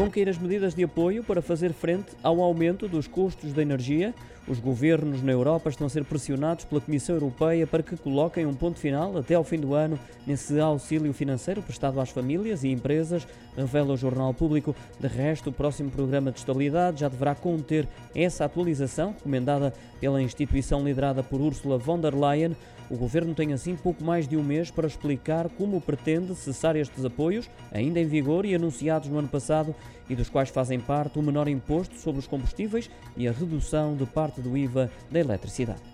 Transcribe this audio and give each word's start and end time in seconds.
Vão 0.00 0.08
cair 0.08 0.30
as 0.30 0.38
medidas 0.38 0.74
de 0.74 0.82
apoio 0.82 1.22
para 1.22 1.42
fazer 1.42 1.74
frente 1.74 2.12
ao 2.22 2.40
aumento 2.40 2.88
dos 2.88 3.06
custos 3.06 3.52
da 3.52 3.60
energia. 3.60 4.14
Os 4.48 4.58
governos 4.58 5.22
na 5.22 5.30
Europa 5.30 5.68
estão 5.68 5.86
a 5.86 5.90
ser 5.90 6.06
pressionados 6.06 6.64
pela 6.64 6.80
Comissão 6.80 7.16
Europeia 7.16 7.66
para 7.66 7.82
que 7.82 7.98
coloquem 7.98 8.46
um 8.46 8.54
ponto 8.54 8.78
final 8.78 9.14
até 9.18 9.34
ao 9.34 9.44
fim 9.44 9.58
do 9.58 9.74
ano 9.74 9.98
nesse 10.26 10.58
auxílio 10.58 11.12
financeiro 11.12 11.60
prestado 11.60 12.00
às 12.00 12.08
famílias 12.08 12.64
e 12.64 12.68
empresas, 12.68 13.28
revela 13.54 13.92
o 13.92 13.96
Jornal 13.98 14.32
Público. 14.32 14.74
De 14.98 15.06
resto, 15.06 15.50
o 15.50 15.52
próximo 15.52 15.90
programa 15.90 16.32
de 16.32 16.38
estabilidade 16.38 17.00
já 17.00 17.08
deverá 17.08 17.34
conter 17.34 17.86
essa 18.14 18.46
atualização 18.46 19.10
recomendada 19.10 19.70
pela 20.00 20.22
instituição 20.22 20.82
liderada 20.82 21.22
por 21.22 21.42
Ursula 21.42 21.76
von 21.76 22.00
der 22.00 22.14
Leyen. 22.14 22.56
O 22.90 22.96
governo 22.96 23.36
tem 23.36 23.52
assim 23.52 23.76
pouco 23.76 24.02
mais 24.02 24.26
de 24.26 24.36
um 24.36 24.42
mês 24.42 24.68
para 24.68 24.88
explicar 24.88 25.48
como 25.50 25.80
pretende 25.80 26.34
cessar 26.34 26.74
estes 26.74 27.04
apoios, 27.04 27.48
ainda 27.70 28.00
em 28.00 28.04
vigor 28.04 28.44
e 28.44 28.52
anunciados 28.52 29.08
no 29.08 29.16
ano 29.16 29.28
passado, 29.28 29.76
e 30.08 30.14
dos 30.14 30.28
quais 30.28 30.50
fazem 30.50 30.80
parte 30.80 31.18
o 31.18 31.22
menor 31.22 31.48
imposto 31.48 31.96
sobre 31.96 32.20
os 32.20 32.26
combustíveis 32.26 32.90
e 33.16 33.28
a 33.28 33.32
redução 33.32 33.96
de 33.96 34.06
parte 34.06 34.40
do 34.40 34.56
IVA 34.56 34.90
da 35.10 35.20
eletricidade. 35.20 35.89